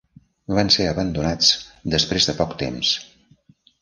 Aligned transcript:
Van 0.59 0.71
ser 0.75 0.87
abandonats 0.93 1.51
després 1.97 2.29
de 2.31 2.35
poc 2.41 2.57
temps. 2.63 2.95